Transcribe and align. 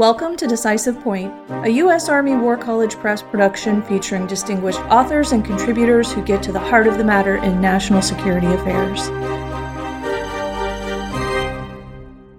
Welcome 0.00 0.34
to 0.38 0.46
Decisive 0.46 0.98
Point, 1.00 1.30
a 1.50 1.68
U.S. 1.72 2.08
Army 2.08 2.34
War 2.34 2.56
College 2.56 2.94
Press 2.94 3.20
production 3.20 3.82
featuring 3.82 4.26
distinguished 4.26 4.80
authors 4.84 5.32
and 5.32 5.44
contributors 5.44 6.10
who 6.10 6.22
get 6.22 6.42
to 6.44 6.52
the 6.52 6.58
heart 6.58 6.86
of 6.86 6.96
the 6.96 7.04
matter 7.04 7.36
in 7.36 7.60
national 7.60 8.00
security 8.00 8.46
affairs. 8.46 9.08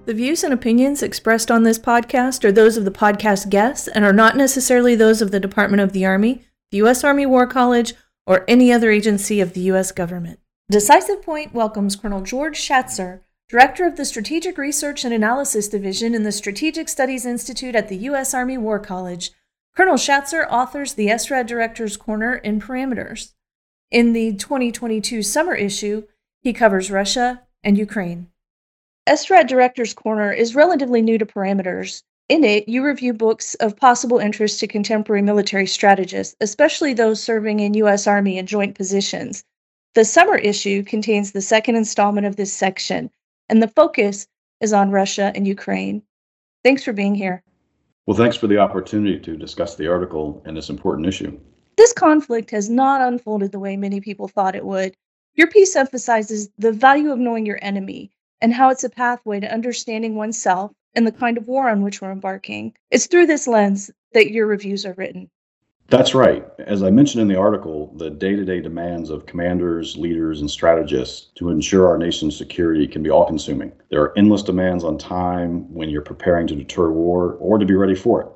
The 0.08 0.16
views 0.16 0.44
and 0.44 0.52
opinions 0.52 1.04
expressed 1.04 1.52
on 1.52 1.62
this 1.62 1.78
podcast 1.78 2.44
are 2.44 2.52
those 2.52 2.78
of 2.78 2.84
the 2.86 2.90
podcast 2.90 3.52
guests 3.52 3.88
and 3.88 4.04
are 4.04 4.12
not 4.12 4.36
necessarily 4.36 4.96
those 4.96 5.22
of 5.22 5.30
the 5.30 5.40
Department 5.40 5.84
of 5.84 5.94
the 5.94 6.04
Army, 6.04 6.44
the 6.72 6.78
U.S. 6.78 7.04
Army 7.04 7.28
War 7.28 7.46
College, 7.46 7.94
or 8.26 8.44
any 8.48 8.74
other 8.74 8.90
agency 8.90 9.40
of 9.40 9.54
the 9.54 9.62
U.S. 9.62 9.92
government. 9.92 10.40
Decisive 10.72 11.22
Point 11.22 11.54
welcomes 11.54 11.96
Colonel 11.96 12.22
George 12.22 12.60
Shatzer, 12.60 13.20
Director 13.52 13.86
of 13.86 13.98
the 13.98 14.06
Strategic 14.06 14.58
Research 14.58 15.04
and 15.04 15.14
Analysis 15.14 15.68
Division 15.68 16.16
in 16.16 16.24
the 16.24 16.32
Strategic 16.32 16.88
Studies 16.88 17.26
Institute 17.26 17.76
at 17.76 17.90
the 17.90 17.98
U.S. 17.98 18.34
Army 18.34 18.58
War 18.58 18.80
College. 18.80 19.32
Colonel 19.76 19.96
Shatzer 19.96 20.48
authors 20.50 20.94
the 20.94 21.08
SRAD 21.08 21.48
Director's 21.48 21.98
Corner 21.98 22.36
in 22.36 22.62
Parameters. 22.62 23.34
In 23.92 24.14
the 24.14 24.38
2022 24.38 25.22
summer 25.22 25.54
issue, 25.54 26.04
he 26.42 26.54
covers 26.54 26.90
Russia 26.90 27.42
and 27.62 27.78
Ukraine. 27.78 28.30
SRAD 29.06 29.48
Director's 29.48 29.94
Corner 29.94 30.32
is 30.32 30.56
relatively 30.56 31.02
new 31.02 31.18
to 31.18 31.26
Parameters. 31.26 32.04
In 32.30 32.46
it, 32.46 32.70
you 32.70 32.86
review 32.86 33.12
books 33.12 33.56
of 33.56 33.76
possible 33.76 34.20
interest 34.20 34.62
to 34.62 34.68
contemporary 34.68 35.24
military 35.24 35.68
strategists, 35.68 36.38
especially 36.40 36.94
those 36.94 37.22
serving 37.22 37.60
in 37.60 37.74
U.S. 37.74 38.08
Army 38.08 38.40
and 38.40 38.48
joint 38.48 38.76
positions. 38.76 39.44
The 39.94 40.06
summer 40.06 40.38
issue 40.38 40.86
contains 40.86 41.34
the 41.34 41.42
second 41.42 41.76
installment 41.76 42.26
of 42.26 42.38
this 42.38 42.54
section, 42.54 43.12
and 43.52 43.62
the 43.62 43.68
focus 43.68 44.26
is 44.62 44.74
on 44.74 44.90
Russia 44.90 45.32
and 45.36 45.46
Ukraine. 45.46 46.02
Thanks 46.64 46.84
for 46.84 46.94
being 46.94 47.14
here. 47.14 47.44
Well, 48.08 48.18
thanks 48.18 48.38
for 48.38 48.48
the 48.48 48.58
opportunity 48.58 49.20
to 49.20 49.38
discuss 49.38 49.76
the 49.76 49.88
article 49.88 50.42
and 50.46 50.56
this 50.56 50.70
important 50.70 51.08
issue. 51.08 51.38
This 51.78 51.94
conflict 51.94 52.50
has 52.52 52.70
not 52.70 53.02
unfolded 53.02 53.52
the 53.52 53.60
way 53.60 53.76
many 53.76 54.00
people 54.00 54.28
thought 54.28 54.56
it 54.56 54.66
would. 54.66 54.96
Your 55.36 55.48
piece 55.48 55.76
emphasizes 55.76 56.50
the 56.58 56.72
value 56.72 57.12
of 57.12 57.20
knowing 57.20 57.46
your 57.46 57.60
enemy 57.62 58.12
and 58.42 58.54
how 58.54 58.70
it's 58.70 58.84
a 58.84 58.90
pathway 58.90 59.40
to 59.40 59.54
understanding 59.54 60.16
oneself 60.16 60.72
and 60.96 61.06
the 61.06 61.12
kind 61.12 61.38
of 61.38 61.48
war 61.48 61.70
on 61.70 61.82
which 61.82 62.02
we're 62.02 62.12
embarking. 62.12 62.74
It's 62.90 63.08
through 63.08 63.28
this 63.28 63.48
lens 63.48 63.92
that 64.14 64.32
your 64.32 64.48
reviews 64.48 64.86
are 64.86 64.94
written. 64.94 65.30
That's 65.92 66.16
right. 66.16 66.48
As 66.60 66.84
I 66.84 66.90
mentioned 66.90 67.22
in 67.22 67.28
the 67.28 67.38
article, 67.38 67.94
the 67.98 68.10
day 68.10 68.34
to 68.38 68.46
day 68.46 68.62
demands 68.62 69.10
of 69.10 69.26
commanders, 69.26 69.98
leaders, 69.98 70.40
and 70.40 70.50
strategists 70.50 71.32
to 71.36 71.50
ensure 71.50 71.86
our 71.86 71.98
nation's 71.98 72.38
security 72.38 72.88
can 72.88 73.04
be 73.04 73.10
all 73.10 73.26
consuming. 73.26 73.74
There 73.90 74.02
are 74.02 74.18
endless 74.18 74.42
demands 74.42 74.86
on 74.86 74.98
time 74.98 75.70
when 75.74 75.90
you're 75.90 76.02
preparing 76.02 76.48
to 76.48 76.56
deter 76.56 76.92
war 76.92 77.34
or 77.42 77.58
to 77.58 77.66
be 77.66 77.76
ready 77.76 77.94
for 77.94 78.22
it. 78.22 78.30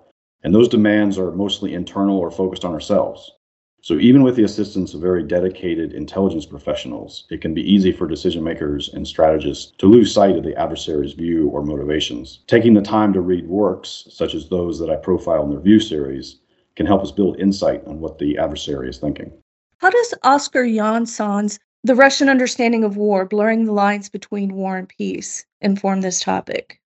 And 0.44 0.54
those 0.54 0.68
demands 0.68 1.18
are 1.18 1.32
mostly 1.32 1.74
internal 1.74 2.18
or 2.18 2.30
focused 2.30 2.66
on 2.66 2.74
ourselves. 2.74 3.32
So, 3.80 4.00
even 4.00 4.22
with 4.22 4.36
the 4.36 4.44
assistance 4.44 4.94
of 4.94 5.00
very 5.00 5.24
dedicated 5.24 5.94
intelligence 5.94 6.46
professionals, 6.46 7.26
it 7.30 7.40
can 7.40 7.54
be 7.54 7.62
easy 7.62 7.94
for 7.94 8.06
decision 8.06 8.44
makers 8.44 8.90
and 8.94 9.08
strategists 9.08 9.72
to 9.78 9.86
lose 9.86 10.14
sight 10.14 10.36
of 10.36 10.44
the 10.44 10.60
adversary's 10.60 11.14
view 11.14 11.48
or 11.48 11.64
motivations. 11.64 12.40
Taking 12.48 12.74
the 12.74 12.82
time 12.82 13.14
to 13.14 13.22
read 13.22 13.48
works, 13.48 14.08
such 14.10 14.36
as 14.36 14.50
those 14.50 14.78
that 14.80 14.90
I 14.90 14.98
profile 14.98 15.44
in 15.44 15.52
the 15.52 15.58
review 15.58 15.80
series, 15.80 16.40
can 16.76 16.86
help 16.86 17.02
us 17.02 17.12
build 17.12 17.40
insight 17.40 17.86
on 17.88 18.00
what 18.00 18.18
the 18.18 18.38
adversary 18.38 18.90
is 18.90 18.98
thinking. 18.98 19.32
How 19.78 19.90
does 19.90 20.14
Oscar 20.24 20.64
Jonsson's 20.64 21.60
The 21.84 21.96
Russian 21.96 22.30
Understanding 22.30 22.84
of 22.84 22.98
War, 22.98 23.26
Blurring 23.26 23.66
the 23.66 23.72
Lines 23.72 24.10
Between 24.10 24.54
War 24.54 24.78
and 24.78 24.90
Peace, 24.90 25.46
inform 25.62 26.02
this 26.02 26.20
topic? 26.20 26.80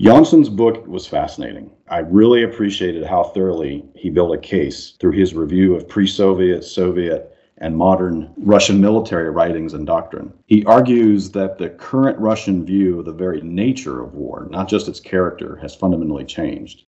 Jonsson's 0.00 0.48
book 0.48 0.86
was 0.86 1.06
fascinating. 1.06 1.70
I 1.88 1.98
really 1.98 2.42
appreciated 2.42 3.04
how 3.04 3.24
thoroughly 3.24 3.84
he 3.94 4.10
built 4.10 4.34
a 4.34 4.38
case 4.38 4.96
through 4.98 5.12
his 5.12 5.34
review 5.34 5.74
of 5.74 5.88
pre 5.88 6.06
Soviet, 6.06 6.64
Soviet, 6.64 7.34
and 7.58 7.76
modern 7.76 8.32
Russian 8.36 8.80
military 8.80 9.30
writings 9.30 9.72
and 9.72 9.86
doctrine. 9.86 10.32
He 10.46 10.64
argues 10.64 11.30
that 11.30 11.58
the 11.58 11.70
current 11.70 12.18
Russian 12.18 12.64
view 12.66 12.98
of 12.98 13.04
the 13.04 13.12
very 13.12 13.40
nature 13.40 14.02
of 14.02 14.14
war, 14.14 14.48
not 14.50 14.68
just 14.68 14.88
its 14.88 15.00
character, 15.00 15.56
has 15.62 15.74
fundamentally 15.74 16.24
changed. 16.24 16.84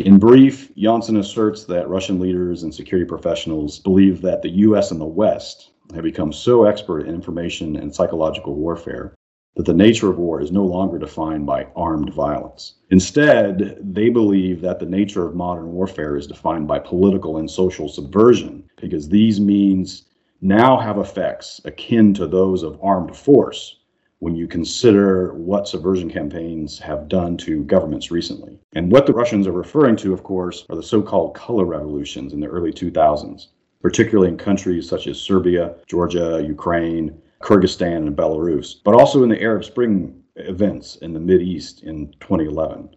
In 0.00 0.18
brief, 0.18 0.74
Jonsson 0.76 1.18
asserts 1.18 1.64
that 1.64 1.88
Russian 1.88 2.18
leaders 2.18 2.62
and 2.62 2.74
security 2.74 3.06
professionals 3.06 3.78
believe 3.80 4.22
that 4.22 4.40
the 4.40 4.48
U.S. 4.48 4.90
and 4.92 5.00
the 5.00 5.04
West 5.04 5.72
have 5.94 6.04
become 6.04 6.32
so 6.32 6.64
expert 6.64 7.00
in 7.00 7.14
information 7.14 7.76
and 7.76 7.94
psychological 7.94 8.54
warfare 8.54 9.14
that 9.56 9.66
the 9.66 9.74
nature 9.74 10.08
of 10.08 10.16
war 10.16 10.40
is 10.40 10.52
no 10.52 10.64
longer 10.64 10.98
defined 10.98 11.44
by 11.44 11.66
armed 11.76 12.14
violence. 12.14 12.76
Instead, 12.90 13.76
they 13.82 14.08
believe 14.08 14.62
that 14.62 14.78
the 14.78 14.86
nature 14.86 15.26
of 15.26 15.34
modern 15.34 15.70
warfare 15.72 16.16
is 16.16 16.26
defined 16.26 16.66
by 16.66 16.78
political 16.78 17.36
and 17.36 17.50
social 17.50 17.88
subversion, 17.88 18.64
because 18.80 19.08
these 19.08 19.38
means 19.38 20.04
now 20.40 20.78
have 20.78 20.96
effects 20.96 21.60
akin 21.66 22.14
to 22.14 22.26
those 22.26 22.62
of 22.62 22.78
armed 22.82 23.14
force 23.14 23.79
when 24.20 24.36
you 24.36 24.46
consider 24.46 25.34
what 25.34 25.66
subversion 25.66 26.10
campaigns 26.10 26.78
have 26.78 27.08
done 27.08 27.36
to 27.38 27.64
governments 27.64 28.10
recently. 28.10 28.58
And 28.74 28.92
what 28.92 29.06
the 29.06 29.14
Russians 29.14 29.46
are 29.46 29.52
referring 29.52 29.96
to, 29.96 30.12
of 30.12 30.22
course, 30.22 30.66
are 30.68 30.76
the 30.76 30.82
so 30.82 31.02
called 31.02 31.34
color 31.34 31.64
revolutions 31.64 32.32
in 32.32 32.40
the 32.40 32.46
early 32.46 32.70
2000s, 32.70 33.48
particularly 33.80 34.30
in 34.30 34.36
countries 34.36 34.88
such 34.88 35.06
as 35.06 35.18
Serbia, 35.18 35.74
Georgia, 35.86 36.44
Ukraine, 36.46 37.20
Kyrgyzstan, 37.42 38.06
and 38.06 38.16
Belarus, 38.16 38.76
but 38.84 38.94
also 38.94 39.22
in 39.22 39.30
the 39.30 39.40
Arab 39.40 39.64
Spring 39.64 40.22
events 40.36 40.96
in 40.96 41.14
the 41.14 41.20
Mid 41.20 41.40
East 41.40 41.82
in 41.82 42.12
2011. 42.20 42.90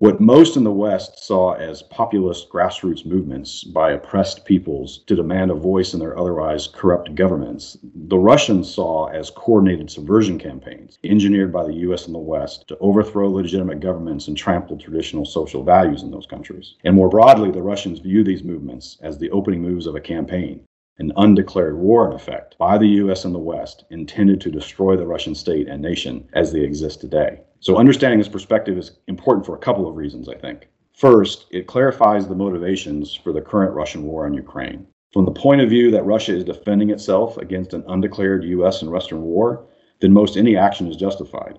What 0.00 0.20
most 0.20 0.56
in 0.56 0.62
the 0.62 0.70
West 0.70 1.18
saw 1.18 1.54
as 1.54 1.82
populist 1.82 2.50
grassroots 2.50 3.04
movements 3.04 3.64
by 3.64 3.90
oppressed 3.90 4.44
peoples 4.44 4.98
to 5.08 5.16
demand 5.16 5.50
a 5.50 5.54
voice 5.54 5.92
in 5.92 5.98
their 5.98 6.16
otherwise 6.16 6.68
corrupt 6.68 7.16
governments, 7.16 7.76
the 7.82 8.16
Russians 8.16 8.72
saw 8.72 9.06
as 9.06 9.30
coordinated 9.30 9.90
subversion 9.90 10.38
campaigns 10.38 11.00
engineered 11.02 11.52
by 11.52 11.66
the 11.66 11.74
US 11.88 12.06
and 12.06 12.14
the 12.14 12.20
West 12.20 12.68
to 12.68 12.78
overthrow 12.78 13.28
legitimate 13.28 13.80
governments 13.80 14.28
and 14.28 14.36
trample 14.36 14.78
traditional 14.78 15.24
social 15.24 15.64
values 15.64 16.04
in 16.04 16.12
those 16.12 16.26
countries. 16.26 16.76
And 16.84 16.94
more 16.94 17.08
broadly, 17.08 17.50
the 17.50 17.62
Russians 17.62 17.98
view 17.98 18.22
these 18.22 18.44
movements 18.44 18.98
as 19.02 19.18
the 19.18 19.32
opening 19.32 19.62
moves 19.62 19.88
of 19.88 19.96
a 19.96 20.00
campaign 20.00 20.60
an 20.98 21.12
undeclared 21.16 21.78
war, 21.78 22.08
in 22.08 22.12
effect, 22.12 22.56
by 22.58 22.76
the 22.76 22.88
US 23.02 23.24
and 23.24 23.34
the 23.34 23.38
West 23.38 23.84
intended 23.90 24.40
to 24.40 24.50
destroy 24.50 24.96
the 24.96 25.06
Russian 25.06 25.34
state 25.34 25.68
and 25.68 25.80
nation 25.80 26.28
as 26.32 26.52
they 26.52 26.60
exist 26.60 27.00
today. 27.00 27.40
So, 27.60 27.76
understanding 27.76 28.18
this 28.18 28.28
perspective 28.28 28.76
is 28.76 28.98
important 29.06 29.46
for 29.46 29.54
a 29.54 29.60
couple 29.60 29.88
of 29.88 29.96
reasons, 29.96 30.28
I 30.28 30.34
think. 30.34 30.68
First, 30.92 31.46
it 31.50 31.68
clarifies 31.68 32.26
the 32.26 32.34
motivations 32.34 33.14
for 33.14 33.32
the 33.32 33.40
current 33.40 33.74
Russian 33.74 34.02
war 34.02 34.26
on 34.26 34.34
Ukraine. 34.34 34.86
From 35.12 35.24
the 35.24 35.30
point 35.30 35.60
of 35.60 35.70
view 35.70 35.90
that 35.92 36.04
Russia 36.04 36.36
is 36.36 36.44
defending 36.44 36.90
itself 36.90 37.36
against 37.38 37.72
an 37.72 37.84
undeclared 37.88 38.44
US 38.44 38.82
and 38.82 38.90
Western 38.90 39.22
war, 39.22 39.64
then 40.00 40.12
most 40.12 40.36
any 40.36 40.56
action 40.56 40.88
is 40.88 40.96
justified. 40.96 41.58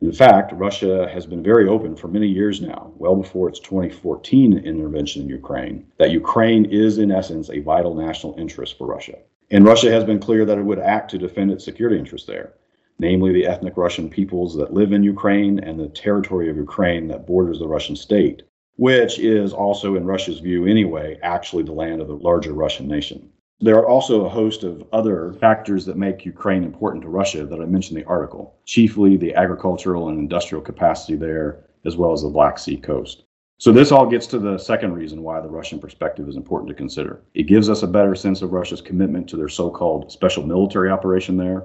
In 0.00 0.12
fact, 0.12 0.52
Russia 0.52 1.08
has 1.12 1.26
been 1.26 1.42
very 1.42 1.68
open 1.68 1.94
for 1.94 2.08
many 2.08 2.26
years 2.26 2.60
now, 2.60 2.92
well 2.96 3.16
before 3.16 3.48
its 3.48 3.60
2014 3.60 4.58
intervention 4.58 5.22
in 5.22 5.28
Ukraine, 5.28 5.86
that 5.98 6.10
Ukraine 6.10 6.64
is 6.64 6.98
in 6.98 7.10
essence 7.10 7.50
a 7.50 7.60
vital 7.60 7.94
national 7.94 8.38
interest 8.38 8.78
for 8.78 8.86
Russia. 8.86 9.18
And 9.50 9.64
Russia 9.64 9.90
has 9.90 10.04
been 10.04 10.18
clear 10.18 10.44
that 10.44 10.58
it 10.58 10.64
would 10.64 10.78
act 10.78 11.10
to 11.10 11.18
defend 11.18 11.50
its 11.50 11.64
security 11.64 11.98
interests 11.98 12.26
there 12.26 12.54
namely 13.00 13.32
the 13.32 13.46
ethnic 13.46 13.76
Russian 13.76 14.10
peoples 14.10 14.54
that 14.54 14.74
live 14.74 14.92
in 14.92 15.02
Ukraine 15.02 15.58
and 15.58 15.80
the 15.80 15.88
territory 15.88 16.50
of 16.50 16.56
Ukraine 16.56 17.08
that 17.08 17.26
borders 17.26 17.58
the 17.58 17.66
Russian 17.66 17.96
state, 17.96 18.42
which 18.76 19.18
is 19.18 19.52
also, 19.54 19.96
in 19.96 20.04
Russia's 20.04 20.38
view 20.38 20.66
anyway, 20.66 21.18
actually 21.22 21.62
the 21.62 21.72
land 21.72 22.02
of 22.02 22.08
the 22.08 22.14
larger 22.14 22.52
Russian 22.52 22.86
nation. 22.86 23.30
There 23.62 23.76
are 23.76 23.86
also 23.86 24.24
a 24.24 24.28
host 24.28 24.64
of 24.64 24.84
other 24.92 25.34
factors 25.34 25.84
that 25.84 25.98
make 25.98 26.24
Ukraine 26.24 26.64
important 26.64 27.02
to 27.02 27.10
Russia 27.10 27.44
that 27.44 27.60
I 27.60 27.66
mentioned 27.66 27.98
in 27.98 28.04
the 28.04 28.10
article, 28.10 28.54
chiefly 28.64 29.16
the 29.16 29.34
agricultural 29.34 30.08
and 30.08 30.18
industrial 30.18 30.62
capacity 30.62 31.14
there, 31.14 31.64
as 31.84 31.96
well 31.96 32.12
as 32.12 32.22
the 32.22 32.28
Black 32.28 32.58
Sea 32.58 32.78
coast. 32.78 33.24
So, 33.58 33.70
this 33.70 33.92
all 33.92 34.06
gets 34.06 34.26
to 34.28 34.38
the 34.38 34.56
second 34.56 34.94
reason 34.94 35.22
why 35.22 35.40
the 35.40 35.50
Russian 35.50 35.78
perspective 35.78 36.26
is 36.26 36.36
important 36.36 36.68
to 36.68 36.74
consider. 36.74 37.20
It 37.34 37.42
gives 37.42 37.68
us 37.68 37.82
a 37.82 37.86
better 37.86 38.14
sense 38.14 38.40
of 38.40 38.52
Russia's 38.52 38.80
commitment 38.80 39.28
to 39.28 39.36
their 39.36 39.50
so 39.50 39.68
called 39.70 40.10
special 40.10 40.46
military 40.46 40.90
operation 40.90 41.36
there, 41.36 41.64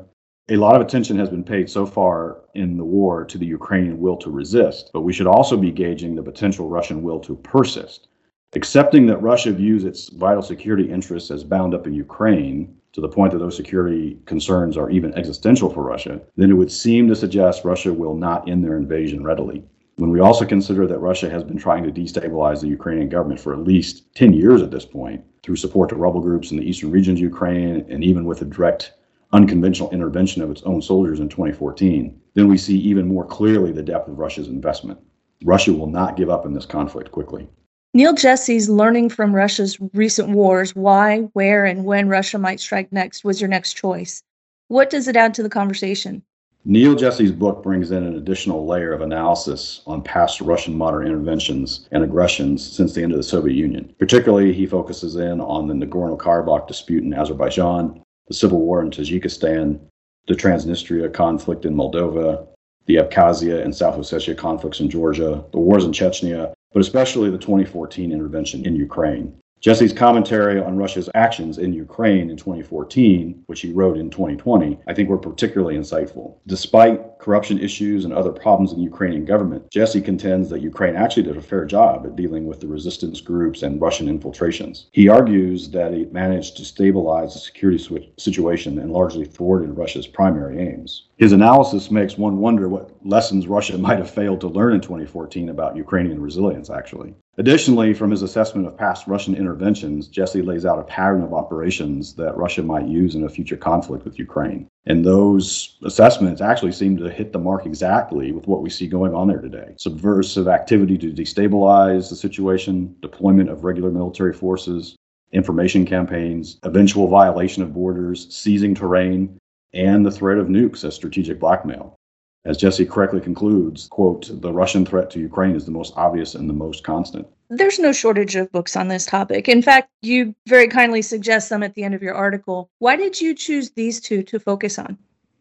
a 0.49 0.57
lot 0.57 0.75
of 0.75 0.81
attention 0.81 1.17
has 1.17 1.29
been 1.29 1.43
paid 1.43 1.69
so 1.69 1.87
far 1.87 2.41
in 2.53 2.77
the 2.77 2.83
war 2.85 3.25
to 3.25 3.37
the 3.37 3.47
Ukrainian 3.47 3.99
will 3.99 4.17
to 4.17 4.29
resist, 4.29 4.91
but 4.93 5.01
we 5.01 5.11
should 5.11 5.25
also 5.25 5.57
be 5.57 5.71
gauging 5.71 6.13
the 6.13 6.21
potential 6.21 6.69
Russian 6.69 7.01
will 7.01 7.19
to 7.21 7.35
persist. 7.37 8.09
Accepting 8.55 9.05
that 9.07 9.21
Russia 9.21 9.51
views 9.51 9.83
its 9.83 10.07
vital 10.07 10.41
security 10.41 10.89
interests 10.89 11.29
as 11.29 11.43
bound 11.43 11.73
up 11.73 11.85
in 11.87 11.93
Ukraine 11.93 12.73
to 12.93 13.01
the 13.01 13.09
point 13.09 13.33
that 13.33 13.39
those 13.39 13.57
security 13.57 14.17
concerns 14.25 14.77
are 14.77 14.89
even 14.89 15.13
existential 15.15 15.69
for 15.69 15.83
Russia, 15.83 16.21
then 16.37 16.49
it 16.49 16.53
would 16.53 16.71
seem 16.71 17.09
to 17.09 17.17
suggest 17.17 17.65
Russia 17.65 17.91
will 17.91 18.15
not 18.15 18.47
end 18.47 18.63
their 18.63 18.77
invasion 18.77 19.25
readily. 19.25 19.61
When 19.97 20.09
we 20.09 20.21
also 20.21 20.45
consider 20.45 20.87
that 20.87 20.99
Russia 20.99 21.29
has 21.29 21.43
been 21.43 21.57
trying 21.57 21.83
to 21.83 21.91
destabilize 21.91 22.61
the 22.61 22.69
Ukrainian 22.69 23.09
government 23.09 23.41
for 23.41 23.51
at 23.51 23.59
least 23.59 24.15
10 24.15 24.31
years 24.31 24.61
at 24.61 24.71
this 24.71 24.85
point 24.85 25.21
through 25.43 25.57
support 25.57 25.89
to 25.89 25.97
rebel 25.97 26.21
groups 26.21 26.51
in 26.51 26.57
the 26.57 26.63
eastern 26.63 26.91
regions 26.91 27.19
of 27.19 27.23
Ukraine 27.23 27.85
and 27.89 28.05
even 28.05 28.23
with 28.23 28.41
a 28.41 28.45
direct 28.45 28.93
unconventional 29.33 29.91
intervention 29.91 30.41
of 30.41 30.49
its 30.49 30.63
own 30.63 30.81
soldiers 30.81 31.19
in 31.19 31.27
2014, 31.27 32.17
then 32.35 32.47
we 32.47 32.57
see 32.57 32.77
even 32.77 33.05
more 33.05 33.25
clearly 33.25 33.73
the 33.73 33.83
depth 33.83 34.07
of 34.07 34.17
Russia's 34.17 34.47
investment. 34.47 34.97
Russia 35.43 35.73
will 35.73 35.87
not 35.87 36.15
give 36.15 36.29
up 36.29 36.45
in 36.45 36.53
this 36.53 36.65
conflict 36.65 37.11
quickly. 37.11 37.49
Neil 37.95 38.11
Jesse's 38.11 38.67
learning 38.67 39.07
from 39.07 39.33
Russia's 39.33 39.79
recent 39.93 40.27
wars, 40.31 40.75
why, 40.75 41.19
where, 41.31 41.63
and 41.63 41.85
when 41.85 42.09
Russia 42.09 42.37
might 42.37 42.59
strike 42.59 42.91
next 42.91 43.23
was 43.23 43.39
your 43.39 43.47
next 43.47 43.75
choice. 43.75 44.21
What 44.67 44.89
does 44.89 45.07
it 45.07 45.15
add 45.15 45.33
to 45.35 45.43
the 45.43 45.49
conversation? 45.49 46.21
Neil 46.65 46.95
Jesse's 46.95 47.31
book 47.31 47.63
brings 47.63 47.91
in 47.91 48.03
an 48.03 48.17
additional 48.17 48.67
layer 48.67 48.91
of 48.91 48.99
analysis 48.99 49.81
on 49.87 50.01
past 50.01 50.41
Russian 50.41 50.77
modern 50.77 51.07
interventions 51.07 51.87
and 51.93 52.03
aggressions 52.03 52.69
since 52.69 52.91
the 52.91 53.01
end 53.01 53.13
of 53.13 53.17
the 53.17 53.23
Soviet 53.23 53.55
Union. 53.55 53.95
Particularly, 53.97 54.51
he 54.51 54.65
focuses 54.65 55.15
in 55.15 55.39
on 55.39 55.69
the 55.69 55.73
Nagorno 55.73 56.17
Karabakh 56.17 56.67
dispute 56.67 57.05
in 57.05 57.13
Azerbaijan, 57.13 58.03
the 58.27 58.33
civil 58.33 58.59
war 58.59 58.81
in 58.81 58.89
Tajikistan, 58.89 59.79
the 60.27 60.33
Transnistria 60.33 61.13
conflict 61.13 61.63
in 61.63 61.73
Moldova, 61.73 62.45
the 62.87 62.95
Abkhazia 62.95 63.63
and 63.63 63.73
South 63.73 63.95
Ossetia 63.95 64.37
conflicts 64.37 64.81
in 64.81 64.89
Georgia, 64.89 65.45
the 65.53 65.59
wars 65.59 65.85
in 65.85 65.93
Chechnya, 65.93 66.53
but 66.75 66.81
especially 66.81 67.29
the 67.29 67.37
2014 67.37 68.11
intervention 68.11 68.65
in 68.65 68.75
Ukraine. 68.75 69.33
Jesse's 69.61 69.93
commentary 69.93 70.61
on 70.61 70.77
Russia's 70.77 71.09
actions 71.15 71.57
in 71.57 71.73
Ukraine 71.73 72.29
in 72.29 72.37
2014, 72.37 73.43
which 73.47 73.61
he 73.61 73.73
wrote 73.73 73.97
in 73.97 74.11
2020, 74.11 74.77
I 74.87 74.93
think 74.93 75.09
were 75.09 75.17
particularly 75.17 75.75
insightful. 75.75 76.35
Despite 76.45 77.17
corruption 77.17 77.59
issues 77.59 78.05
and 78.05 78.13
other 78.13 78.31
problems 78.31 78.71
in 78.71 78.77
the 78.77 78.83
Ukrainian 78.83 79.25
government, 79.25 79.71
Jesse 79.71 80.01
contends 80.01 80.49
that 80.49 80.61
Ukraine 80.61 80.95
actually 80.95 81.23
did 81.23 81.37
a 81.37 81.41
fair 81.41 81.65
job 81.65 82.05
at 82.05 82.15
dealing 82.15 82.45
with 82.45 82.59
the 82.59 82.67
resistance 82.67 83.21
groups 83.21 83.63
and 83.63 83.81
Russian 83.81 84.07
infiltrations. 84.07 84.87
He 84.91 85.09
argues 85.09 85.69
that 85.71 85.93
it 85.93 86.13
managed 86.13 86.57
to 86.57 86.65
stabilize 86.65 87.33
the 87.33 87.39
security 87.39 87.83
situation 88.19 88.77
and 88.77 88.91
largely 88.91 89.25
thwarted 89.25 89.75
Russia's 89.75 90.05
primary 90.05 90.59
aims. 90.59 91.07
His 91.17 91.31
analysis 91.31 91.89
makes 91.89 92.19
one 92.19 92.37
wonder 92.37 92.69
what 92.69 92.91
lessons 93.03 93.47
Russia 93.47 93.77
might 93.79 93.97
have 93.97 94.11
failed 94.11 94.41
to 94.41 94.47
learn 94.47 94.73
in 94.73 94.81
2014 94.81 95.49
about 95.49 95.75
Ukrainian 95.75 96.21
resilience, 96.21 96.69
actually. 96.69 97.15
Additionally, 97.37 97.93
from 97.93 98.11
his 98.11 98.21
assessment 98.21 98.65
of 98.65 98.77
past 98.77 99.07
Russian 99.07 99.35
interventions, 99.35 100.07
Jesse 100.07 100.41
lays 100.41 100.65
out 100.65 100.79
a 100.79 100.83
pattern 100.83 101.21
of 101.21 101.33
operations 101.33 102.13
that 102.15 102.37
Russia 102.37 102.63
might 102.63 102.87
use 102.87 103.15
in 103.15 103.25
a 103.25 103.29
future 103.29 103.57
conflict 103.57 104.05
with 104.05 104.17
Ukraine. 104.17 104.67
And 104.85 105.03
those 105.03 105.77
assessments 105.83 106.39
actually 106.39 106.71
seem 106.71 106.95
to 106.97 107.09
hit 107.09 107.33
the 107.33 107.39
mark 107.39 107.65
exactly 107.65 108.31
with 108.31 108.47
what 108.47 108.61
we 108.61 108.69
see 108.69 108.87
going 108.87 109.13
on 109.13 109.27
there 109.27 109.41
today. 109.41 109.73
Subversive 109.77 110.47
activity 110.47 110.97
to 110.97 111.11
destabilize 111.11 112.09
the 112.09 112.15
situation, 112.15 112.95
deployment 113.01 113.49
of 113.49 113.65
regular 113.65 113.91
military 113.91 114.33
forces, 114.33 114.95
information 115.33 115.85
campaigns, 115.85 116.57
eventual 116.63 117.09
violation 117.09 117.63
of 117.63 117.73
borders, 117.73 118.33
seizing 118.33 118.73
terrain, 118.73 119.37
and 119.73 120.05
the 120.05 120.11
threat 120.11 120.37
of 120.37 120.47
nukes 120.47 120.85
as 120.85 120.95
strategic 120.95 121.37
blackmail. 121.39 121.97
As 122.45 122.57
Jesse 122.57 122.85
correctly 122.85 123.21
concludes, 123.21 123.87
quote, 123.87 124.29
the 124.39 124.53
Russian 124.53 124.85
threat 124.85 125.09
to 125.11 125.19
Ukraine 125.19 125.55
is 125.55 125.65
the 125.65 125.71
most 125.71 125.93
obvious 125.95 126.35
and 126.35 126.47
the 126.47 126.53
most 126.53 126.83
constant. 126.83 127.27
There's 127.49 127.79
no 127.79 127.91
shortage 127.91 128.35
of 128.35 128.51
books 128.51 128.75
on 128.75 128.87
this 128.87 129.07
topic. 129.07 129.49
In 129.49 129.63
fact, 129.63 129.89
you 130.03 130.35
very 130.47 130.67
kindly 130.67 131.01
suggest 131.01 131.47
some 131.47 131.63
at 131.63 131.73
the 131.73 131.83
end 131.83 131.95
of 131.95 132.03
your 132.03 132.13
article. 132.13 132.69
Why 132.77 132.97
did 132.97 133.19
you 133.19 133.33
choose 133.33 133.71
these 133.71 133.99
two 133.99 134.21
to 134.23 134.39
focus 134.39 134.77
on? 134.77 134.95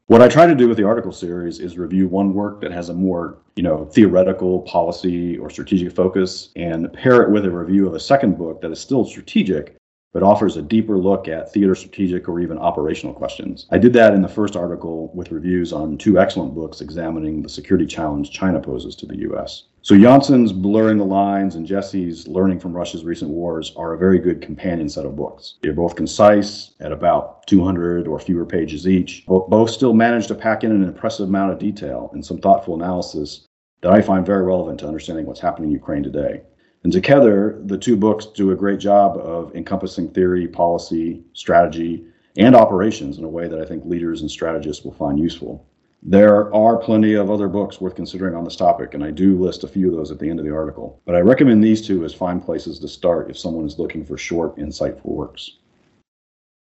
What 0.06 0.22
I 0.22 0.28
try 0.28 0.46
to 0.46 0.54
do 0.54 0.66
with 0.66 0.78
the 0.78 0.84
article 0.84 1.12
series 1.12 1.60
is 1.60 1.76
review 1.76 2.08
one 2.08 2.32
work 2.32 2.60
that 2.62 2.72
has 2.72 2.88
a 2.88 2.94
more, 2.94 3.38
you 3.56 3.62
know, 3.62 3.84
theoretical 3.86 4.60
policy 4.62 5.36
or 5.36 5.50
strategic 5.50 5.92
focus 5.92 6.50
and 6.56 6.90
pair 6.92 7.22
it 7.22 7.30
with 7.30 7.44
a 7.44 7.50
review 7.50 7.86
of 7.86 7.94
a 7.94 8.00
second 8.00 8.38
book 8.38 8.62
that 8.62 8.70
is 8.70 8.80
still 8.80 9.04
strategic 9.04 9.76
but 10.14 10.22
offers 10.22 10.56
a 10.56 10.62
deeper 10.62 10.96
look 10.96 11.26
at 11.26 11.52
theater 11.52 11.74
strategic 11.74 12.28
or 12.28 12.40
even 12.40 12.56
operational 12.56 13.12
questions. 13.12 13.66
I 13.72 13.78
did 13.78 13.92
that 13.94 14.14
in 14.14 14.22
the 14.22 14.28
first 14.28 14.56
article 14.56 15.10
with 15.12 15.32
reviews 15.32 15.72
on 15.72 15.98
two 15.98 16.18
excellent 16.18 16.54
books 16.54 16.80
examining 16.80 17.42
the 17.42 17.48
security 17.48 17.84
challenge 17.84 18.30
China 18.30 18.60
poses 18.60 18.94
to 18.96 19.06
the 19.06 19.18
US. 19.30 19.64
So 19.82 19.96
Jonsson's 19.96 20.52
Blurring 20.52 20.98
the 20.98 21.04
Lines 21.04 21.56
and 21.56 21.66
Jesse's 21.66 22.28
Learning 22.28 22.60
from 22.60 22.72
Russia's 22.72 23.04
Recent 23.04 23.30
Wars 23.30 23.72
are 23.76 23.92
a 23.92 23.98
very 23.98 24.20
good 24.20 24.40
companion 24.40 24.88
set 24.88 25.04
of 25.04 25.16
books. 25.16 25.56
They're 25.62 25.74
both 25.74 25.96
concise 25.96 26.70
at 26.80 26.92
about 26.92 27.46
200 27.48 28.06
or 28.06 28.18
fewer 28.20 28.46
pages 28.46 28.86
each. 28.86 29.24
But 29.26 29.50
both 29.50 29.68
still 29.68 29.92
manage 29.92 30.28
to 30.28 30.34
pack 30.34 30.62
in 30.62 30.70
an 30.70 30.84
impressive 30.84 31.28
amount 31.28 31.52
of 31.52 31.58
detail 31.58 32.10
and 32.14 32.24
some 32.24 32.38
thoughtful 32.38 32.76
analysis 32.76 33.46
that 33.82 33.92
I 33.92 34.00
find 34.00 34.24
very 34.24 34.42
relevant 34.42 34.80
to 34.80 34.86
understanding 34.86 35.26
what's 35.26 35.40
happening 35.40 35.68
in 35.68 35.74
Ukraine 35.74 36.04
today. 36.04 36.40
And 36.84 36.92
together, 36.92 37.58
the 37.64 37.78
two 37.78 37.96
books 37.96 38.26
do 38.26 38.50
a 38.50 38.56
great 38.56 38.78
job 38.78 39.16
of 39.16 39.54
encompassing 39.56 40.10
theory, 40.10 40.46
policy, 40.46 41.24
strategy, 41.32 42.04
and 42.36 42.54
operations 42.54 43.16
in 43.16 43.24
a 43.24 43.28
way 43.28 43.48
that 43.48 43.58
I 43.58 43.64
think 43.64 43.86
leaders 43.86 44.20
and 44.20 44.30
strategists 44.30 44.84
will 44.84 44.92
find 44.92 45.18
useful. 45.18 45.66
There 46.02 46.54
are 46.54 46.76
plenty 46.76 47.14
of 47.14 47.30
other 47.30 47.48
books 47.48 47.80
worth 47.80 47.94
considering 47.94 48.34
on 48.34 48.44
this 48.44 48.56
topic, 48.56 48.92
and 48.92 49.02
I 49.02 49.10
do 49.10 49.38
list 49.38 49.64
a 49.64 49.68
few 49.68 49.88
of 49.88 49.96
those 49.96 50.10
at 50.10 50.18
the 50.18 50.28
end 50.28 50.38
of 50.38 50.44
the 50.44 50.54
article. 50.54 51.00
But 51.06 51.14
I 51.14 51.20
recommend 51.20 51.64
these 51.64 51.86
two 51.86 52.04
as 52.04 52.12
fine 52.12 52.40
places 52.40 52.78
to 52.80 52.88
start 52.88 53.30
if 53.30 53.38
someone 53.38 53.64
is 53.64 53.78
looking 53.78 54.04
for 54.04 54.18
short, 54.18 54.56
insightful 54.58 55.06
works. 55.06 55.58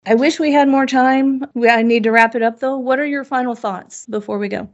I 0.06 0.16
wish 0.16 0.40
we 0.40 0.52
had 0.52 0.68
more 0.68 0.86
time. 0.86 1.46
I 1.56 1.84
need 1.84 2.04
to 2.04 2.12
wrap 2.12 2.36
it 2.36 2.42
up, 2.42 2.60
though. 2.60 2.78
What 2.78 3.00
are 3.00 3.06
your 3.06 3.24
final 3.24 3.56
thoughts 3.56 4.06
before 4.08 4.40
we 4.40 4.50
go? 4.50 4.68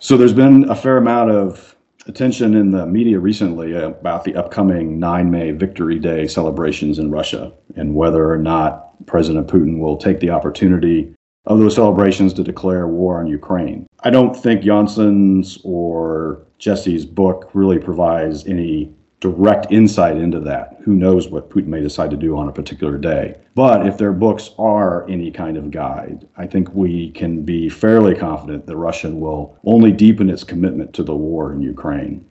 So, 0.00 0.16
there's 0.16 0.32
been 0.32 0.68
a 0.68 0.74
fair 0.74 0.96
amount 0.96 1.30
of 1.30 1.76
attention 2.06 2.54
in 2.54 2.70
the 2.70 2.86
media 2.86 3.18
recently 3.18 3.74
about 3.74 4.24
the 4.24 4.34
upcoming 4.34 4.98
9 4.98 5.30
May 5.30 5.50
Victory 5.52 5.98
Day 5.98 6.26
celebrations 6.26 6.98
in 6.98 7.10
Russia 7.10 7.52
and 7.76 7.94
whether 7.94 8.30
or 8.30 8.38
not 8.38 9.06
President 9.06 9.46
Putin 9.46 9.78
will 9.78 9.96
take 9.96 10.20
the 10.20 10.30
opportunity 10.30 11.14
of 11.46 11.58
those 11.58 11.74
celebrations 11.74 12.32
to 12.34 12.42
declare 12.42 12.86
war 12.86 13.18
on 13.20 13.26
Ukraine. 13.26 13.86
I 14.00 14.10
don't 14.10 14.34
think 14.34 14.62
Jonsson's 14.62 15.58
or 15.64 16.42
Jesse's 16.58 17.06
book 17.06 17.50
really 17.54 17.78
provides 17.78 18.46
any 18.46 18.94
direct 19.20 19.70
insight 19.70 20.16
into 20.16 20.40
that. 20.40 20.78
Who 20.82 20.94
knows 20.94 21.28
what 21.28 21.50
Putin 21.50 21.66
may 21.66 21.80
decide 21.80 22.10
to 22.10 22.16
do 22.16 22.36
on 22.36 22.48
a 22.48 22.52
particular 22.52 22.96
day. 22.96 23.36
But 23.54 23.86
if 23.86 23.98
their 23.98 24.12
books 24.12 24.50
are 24.58 25.08
any 25.08 25.30
kind 25.30 25.58
of 25.58 25.70
guide, 25.70 26.26
I 26.36 26.46
think 26.46 26.74
we 26.74 27.10
can 27.10 27.42
be 27.44 27.68
fairly 27.68 28.14
confident 28.14 28.66
that 28.66 28.76
Russia 28.76 29.10
will 29.10 29.58
only 29.64 29.92
deepen 29.92 30.30
its 30.30 30.42
commitment 30.42 30.94
to 30.94 31.02
the 31.02 31.14
war 31.14 31.52
in 31.52 31.60
Ukraine. 31.60 32.26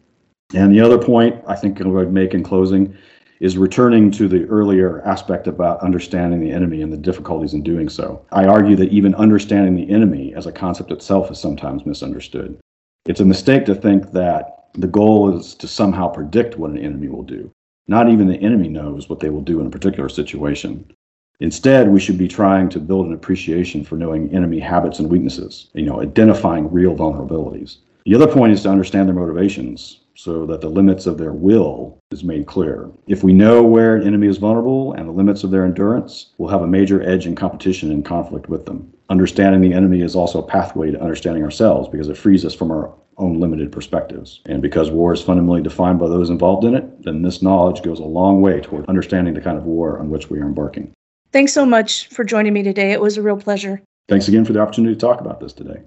And 0.56 0.72
the 0.72 0.82
other 0.82 0.98
point 0.98 1.40
I 1.48 1.56
think 1.56 1.80
I 1.80 1.88
would 1.88 2.12
make 2.12 2.34
in 2.34 2.44
closing 2.44 2.98
is 3.40 3.58
returning 3.58 4.12
to 4.12 4.28
the 4.28 4.46
earlier 4.46 5.02
aspect 5.04 5.48
about 5.48 5.82
understanding 5.82 6.42
the 6.42 6.52
enemy 6.52 6.82
and 6.82 6.92
the 6.92 6.98
difficulties 6.98 7.54
in 7.54 7.64
doing 7.64 7.88
so. 7.88 8.26
I 8.32 8.46
argue 8.46 8.76
that 8.78 8.92
even 8.92 9.16
understanding 9.16 9.76
the 9.76 9.90
enemy 9.94 10.34
as 10.34 10.48
a 10.48 10.52
concept 10.52 10.92
itself 10.92 11.32
is 11.32 11.40
sometimes 11.40 11.86
misunderstood. 11.86 12.60
It's 13.06 13.22
a 13.22 13.26
mistake 13.26 13.66
to 13.66 13.76
think 13.76 14.12
that 14.12 14.59
the 14.74 14.88
goal 14.88 15.38
is 15.38 15.56
to 15.56 15.68
somehow 15.68 16.08
predict 16.08 16.58
what 16.58 16.72
an 16.72 16.78
enemy 16.78 17.08
will 17.08 17.24
do. 17.24 17.52
Not 17.88 18.10
even 18.10 18.28
the 18.28 18.38
enemy 18.38 18.68
knows 18.68 19.10
what 19.10 19.20
they 19.20 19.30
will 19.30 19.42
do 19.42 19.60
in 19.60 19.68
a 19.68 19.72
particular 19.72 20.10
situation. 20.10 20.92
Instead, 21.40 21.90
we 21.90 22.00
should 22.00 22.18
be 22.18 22.28
trying 22.28 22.70
to 22.70 22.80
build 22.80 23.08
an 23.08 23.14
appreciation 23.14 23.84
for 23.84 23.96
knowing 23.96 24.30
enemy 24.34 24.60
habits 24.60 25.00
and 25.00 25.10
weaknesses, 25.10 25.70
you 25.74 25.86
know, 25.86 26.02
identifying 26.02 26.72
real 26.72 26.96
vulnerabilities. 26.96 27.78
The 28.06 28.16
other 28.16 28.28
point 28.28 28.54
is 28.54 28.64
to 28.64 28.70
understand 28.70 29.08
their 29.08 29.16
motivations 29.16 30.02
so 30.16 30.46
that 30.46 30.60
the 30.60 30.68
limits 30.68 31.06
of 31.06 31.18
their 31.18 31.32
will 31.32 31.98
is 32.12 32.26
made 32.26 32.46
clear. 32.46 32.90
If 33.08 33.24
we 33.24 33.32
know 33.32 33.64
where 33.64 33.96
an 33.96 34.06
enemy 34.06 34.28
is 34.28 34.38
vulnerable 34.38 34.92
and 34.94 35.08
the 35.08 35.14
limits 35.14 35.46
of 35.46 35.52
their 35.52 35.64
endurance, 35.64 36.34
we'll 36.38 36.50
have 36.50 36.62
a 36.62 36.68
major 36.68 37.02
edge 37.02 37.26
in 37.26 37.36
competition 37.36 37.90
and 37.90 38.04
conflict 38.04 38.50
with 38.50 38.66
them. 38.66 38.92
Understanding 39.10 39.62
the 39.62 39.74
enemy 39.74 40.02
is 40.02 40.16
also 40.16 40.40
a 40.40 40.48
pathway 40.48 40.92
to 40.92 41.02
understanding 41.02 41.44
ourselves 41.44 41.88
because 41.88 42.10
it 42.10 42.18
frees 42.18 42.44
us 42.44 42.54
from 42.54 42.70
our 42.70 42.94
own 43.20 43.40
limited 43.40 43.72
perspectives. 43.72 44.42
And 44.46 44.62
because 44.62 44.92
war 44.92 45.14
is 45.14 45.22
fundamentally 45.22 45.62
defined 45.62 46.00
by 46.00 46.08
those 46.08 46.30
involved 46.30 46.66
in 46.66 46.76
it, 46.76 47.04
then 47.04 47.22
this 47.22 47.42
knowledge 47.42 47.84
goes 47.84 48.00
a 48.00 48.06
long 48.06 48.42
way 48.42 48.62
toward 48.62 48.86
understanding 48.88 49.34
the 49.34 49.42
kind 49.42 49.58
of 49.58 49.66
war 49.66 50.00
on 50.00 50.10
which 50.10 50.30
we 50.30 50.40
are 50.40 50.46
embarking. 50.46 50.94
Thanks 51.32 51.54
so 51.54 51.66
much 51.66 52.08
for 52.08 52.24
joining 52.24 52.54
me 52.54 52.64
today. 52.64 52.92
It 52.92 53.02
was 53.02 53.18
a 53.18 53.22
real 53.22 53.38
pleasure. 53.38 53.82
Thanks 54.08 54.28
again 54.28 54.46
for 54.46 54.54
the 54.54 54.60
opportunity 54.60 54.96
to 54.96 55.00
talk 55.00 55.22
about 55.22 55.40
this 55.40 55.54
today. 55.54 55.82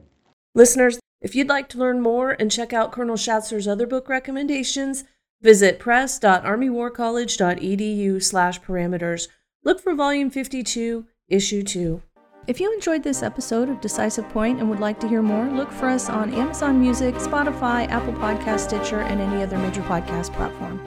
Listeners, 0.55 1.01
if 1.21 1.35
you'd 1.35 1.49
like 1.49 1.69
to 1.71 1.79
learn 1.79 2.01
more 2.01 2.37
and 2.39 2.51
check 2.51 2.73
out 2.73 2.93
Colonel 2.93 3.17
Shatzer's 3.17 3.67
other 3.67 3.87
book 3.87 4.09
recommendations, 4.09 5.05
visit 5.41 5.79
press.armywarcollege.edu 5.79 8.23
slash 8.23 8.61
parameters. 8.61 9.29
Look 9.65 9.81
for 9.81 9.95
Volume 9.95 10.31
52, 10.31 11.07
Issue 11.29 11.63
2. 11.63 12.03
If 12.49 12.59
you 12.59 12.73
enjoyed 12.75 13.05
this 13.05 13.23
episode 13.23 13.69
of 13.69 13.81
Decisive 13.81 14.29
Point 14.31 14.59
and 14.59 14.69
would 14.69 14.81
like 14.81 14.99
to 15.01 15.09
hear 15.09 15.23
more, 15.23 15.45
look 15.45 15.71
for 15.71 15.87
us 15.87 16.09
on 16.09 16.35
Amazon 16.35 16.81
Music, 16.81 17.15
Spotify, 17.15 17.89
Apple 17.89 18.15
Podcast, 18.15 18.61
Stitcher, 18.61 19.01
and 19.03 19.21
any 19.21 19.45
other 19.45 19.57
major 19.57 19.83
podcast 19.83 20.33
platform. 20.33 20.81